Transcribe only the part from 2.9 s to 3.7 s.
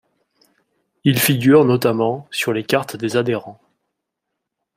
des adhérents.